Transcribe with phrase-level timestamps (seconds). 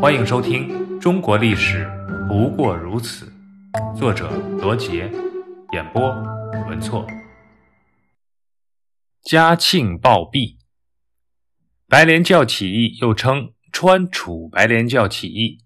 [0.00, 0.68] 欢迎收听
[1.00, 1.84] 《中国历史
[2.28, 3.32] 不过如此》，
[3.98, 5.10] 作者罗杰，
[5.72, 6.00] 演播
[6.68, 7.04] 文措。
[9.22, 10.56] 嘉庆暴毙。
[11.88, 15.58] 白莲教起义又称川楚白莲教起义，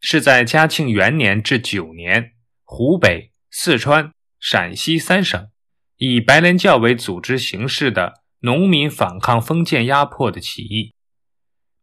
[0.00, 2.32] 是在嘉庆元年至九年，
[2.64, 4.10] 湖北、四川、
[4.40, 5.46] 陕西三省
[5.98, 10.95] 以白莲教为组织形式的农民反抗封建压迫的起义。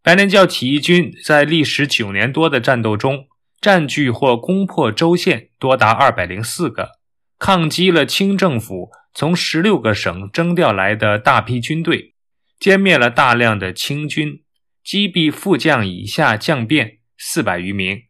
[0.03, 3.27] 白莲教起义军在历时九年多的战斗中，
[3.61, 6.99] 占据或攻破州县多达二百零四个，
[7.39, 12.15] 抗击了清政府从十六个省征调来的大批军队，
[12.59, 14.43] 歼灭了大量的清军，
[14.83, 18.01] 击毙副将以下将变四百余名，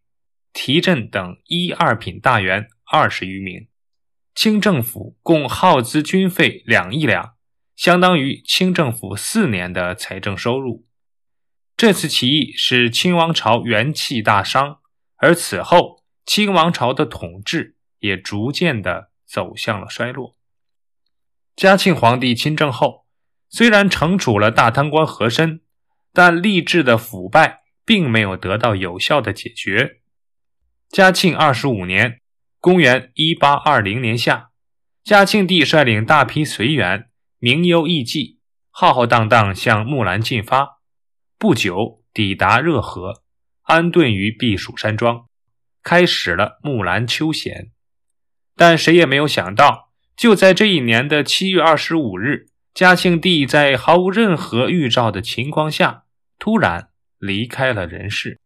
[0.52, 3.68] 提镇等一二品大员二十余名。
[4.34, 7.36] 清政府共耗资军费两亿两，
[7.76, 10.88] 相当于清政府四年的财政收入。
[11.84, 14.80] 这次起义使清王朝元气大伤，
[15.18, 20.38] 而此后清王朝的统治也逐渐的走向了衰落。
[21.58, 23.06] 嘉庆皇帝亲政后，
[23.50, 25.60] 虽然惩处了大贪官和珅，
[26.14, 30.00] 但吏治的腐败并没有得到有效的解决。
[30.88, 32.22] 嘉庆二十五年
[32.62, 34.52] （公元一八二零年夏），
[35.04, 37.10] 嘉庆帝率领大批随员，
[37.40, 38.38] 名优艺妓，
[38.72, 40.73] 浩浩荡荡向木兰进发。
[41.44, 43.22] 不久抵达热河，
[43.64, 45.28] 安顿于避暑山庄，
[45.84, 47.74] 开始了木兰秋闲。
[48.56, 56.06] 但谁也没有想到，就在这一年的七月二十五日，嘉庆帝在毫无任何预兆的情况下，
[56.40, 58.40] 突然离开了人世。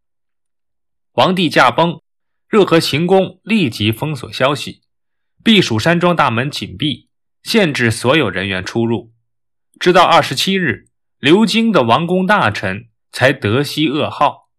[1.12, 2.02] 皇帝驾崩，
[2.50, 4.82] 热河行宫立即封锁消息，
[5.44, 7.12] 避暑山庄大门紧闭，
[7.44, 9.14] 限制所有人员出入，
[9.80, 10.88] 直到二十七日。
[11.20, 14.50] 流经的王公大臣才得悉噩耗，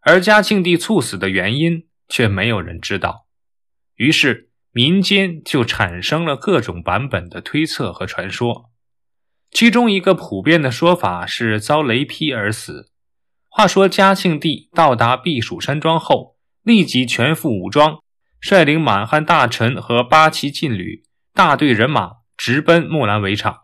[0.00, 3.26] 而嘉庆帝猝死的原因却没有人知道。
[3.96, 8.70] 于是民间就产生了各种版本的推测和传说。
[9.50, 12.92] 其中一个普遍的说法是遭雷劈而死。
[13.48, 17.98] 话说嘉庆帝到达避暑山庄后，立即全副武装，
[18.40, 23.62] 率领满汉大臣和八旗劲旅，大队人马直奔木兰围场。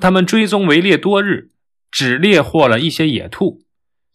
[0.00, 1.52] 他们追踪围猎多日。
[1.98, 3.64] 只猎获了一些野兔，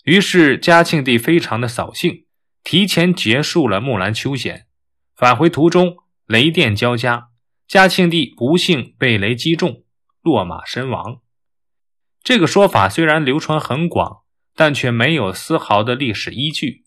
[0.03, 2.27] 于是嘉庆帝非常的扫兴，
[2.63, 4.67] 提前结束了木兰秋闲。
[5.15, 5.95] 返回途中，
[6.27, 7.29] 雷电交加，
[7.67, 9.83] 嘉庆帝不幸被雷击中，
[10.21, 11.21] 落马身亡。
[12.23, 14.17] 这个说法虽然流传很广，
[14.55, 16.83] 但却没有丝毫的历史依据，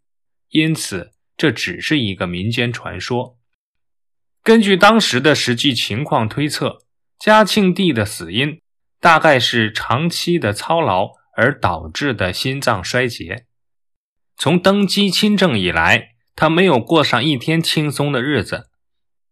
[0.50, 3.37] 因此这只是一个民间传说。
[4.44, 6.84] 根据当时的实际情况推测，
[7.19, 8.61] 嘉庆帝的死因。
[9.05, 13.45] 大概是长期的操劳而导致的心脏衰竭。
[14.39, 18.71] 从登基亲政以来，他没有过上一天轻松的日子。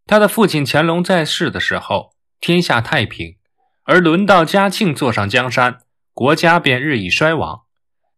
[0.05, 3.39] 他的父亲乾隆在世的时候，天下太平，
[3.85, 5.79] 而轮到嘉庆坐上江山，
[6.13, 7.63] 国家便日益衰亡。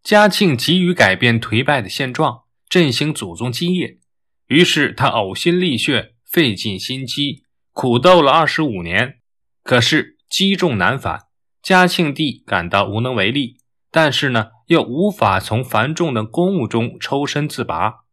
[0.02, 4.00] 嘉庆急于改变颓败的现状，振兴祖宗基业，
[4.48, 9.20] 于是他呕心沥血，费尽心机，苦斗了二十五年，
[9.62, 11.23] 可是积重难返。
[11.64, 13.56] 嘉庆帝感到无能为力，
[13.90, 18.04] 但是呢，又无法从繁重的公务中抽身自拔。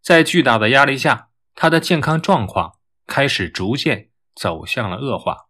[0.00, 5.48] 在巨大的压力下，他的健康状况开始逐渐走向了恶化。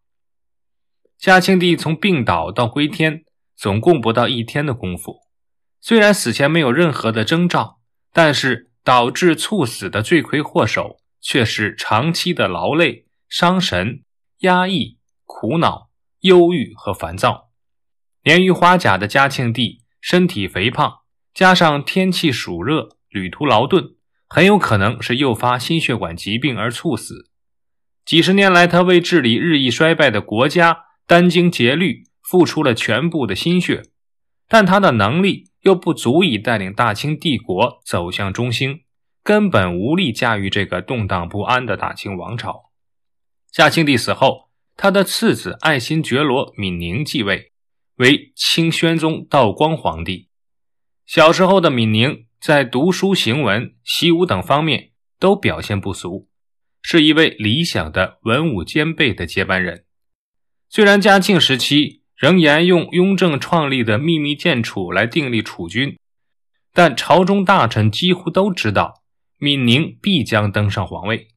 [1.17, 3.25] 嘉庆帝从病倒到归天，
[3.56, 5.21] 总共不到一天的功夫。
[5.81, 7.79] 虽然死前没有任何的征兆，
[8.12, 14.03] 但是导致猝死的罪魁祸首却是长期的劳累、伤神、
[14.39, 15.86] 压抑、苦恼。
[16.26, 17.50] 忧郁和烦躁，
[18.25, 20.98] 年逾花甲的嘉庆帝身体肥胖，
[21.32, 23.94] 加上天气暑热、旅途劳顿，
[24.26, 27.31] 很有可能是诱发心血管疾病而猝死。
[28.04, 33.84] 几十年来，他为治理日益衰败的国家殚精竭虑，付出了全部的心血，
[34.48, 38.81] 但他的能力又不足以带领大清帝国走向中兴，
[39.22, 42.72] 根本无力驾驭这个动荡不安的大清王朝。
[43.52, 44.45] 嘉庆帝死后。
[44.78, 47.52] 他的次子爱新觉罗敏宁继位，
[47.96, 50.28] 为清宣宗道光皇帝。
[51.06, 56.28] 小时候的敏宁在读书、行文、习武等方面都表现不俗，
[56.82, 59.87] 是一位理想的文武兼备的接班人。
[60.69, 65.96] 虽然嘉庆时期仍沿用雍正创立的秘密建储来订立储君，
[66.75, 69.02] 但朝中大臣几乎都知道
[69.38, 71.29] 敏宁必将登上皇位，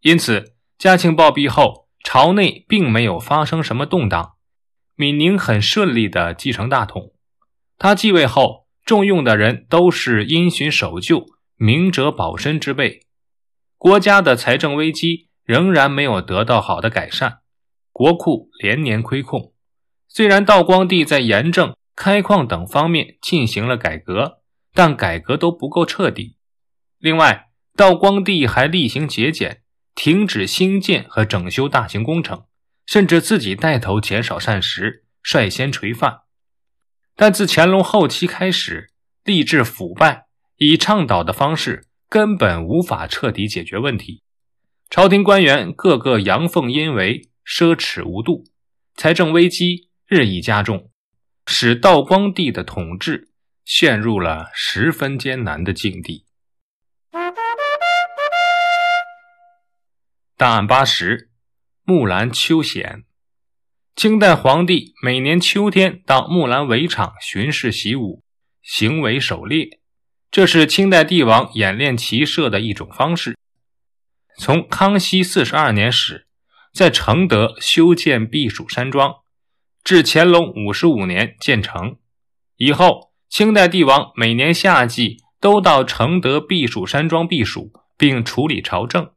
[0.00, 1.88] 因此嘉庆暴毙后。
[2.02, 4.34] 朝内并没有发生什么动荡，
[4.96, 7.12] 敏宁很顺利地继承大统。
[7.78, 11.26] 他继位后，重用的人都是因循守旧、
[11.56, 13.02] 明哲保身之辈，
[13.78, 17.38] 国家的财政危机仍然没有得到好的改善，
[17.92, 19.52] 国库连年亏空。
[20.08, 24.40] 虽然道光帝在盐政、开矿等方面进行了改革，
[24.74, 26.36] 但改革都不够彻底。
[26.98, 29.59] 另外，道光帝还厉行节俭，
[29.94, 32.44] 停止兴建和整修大型工程，
[32.86, 36.20] 甚至自己带头减少膳食，率先垂范。
[37.16, 38.92] 但自乾隆后期开始，
[39.24, 40.26] 吏治腐败。
[40.62, 44.22] 以倡导的方式根本无法彻底解决问题，
[44.90, 48.44] 朝廷官员个个阳奉阴违、奢侈无度，
[48.94, 50.90] 财政危机日益加重，
[51.46, 53.30] 使道光帝的统治
[53.64, 56.26] 陷入了十分艰难的境地。
[60.40, 61.28] 档案八十：
[61.84, 63.04] 木兰秋显。
[63.94, 68.24] 清代皇帝每年秋天到木兰围场巡视习武，
[68.62, 69.80] 行为狩猎。
[70.30, 73.36] 这是清代帝王演练骑射的一种方式。
[74.38, 76.26] 从康熙四十二年始，
[76.72, 79.16] 在承德修建避暑山庄，
[79.84, 81.98] 至乾隆五十五年建成。
[82.56, 89.12] 以后，清代帝王每年夏季都到承德避暑山庄避暑，并处理朝政，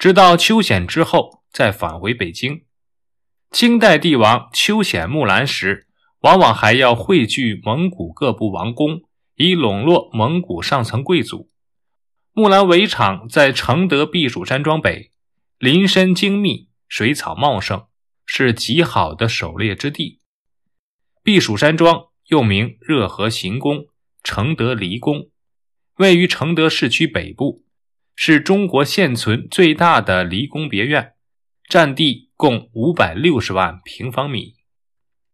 [0.00, 2.64] 直到秋显之后再返回北京。
[3.50, 5.88] 清代帝王秋显木兰时，
[6.20, 9.02] 往往还要汇聚蒙古各部王公。
[9.34, 11.50] 以笼络蒙古上层贵族。
[12.32, 15.12] 木兰围场在承德避暑山庄北，
[15.58, 17.86] 林深精密，水草茂盛，
[18.26, 20.20] 是极好的狩猎之地。
[21.22, 23.86] 避暑山庄又名热河行宫、
[24.22, 25.30] 承德离宫，
[25.96, 27.64] 位于承德市区北部，
[28.22, 31.14] 是中国现存最大的离宫别院，
[31.66, 34.56] 占地共五百六十万平方米。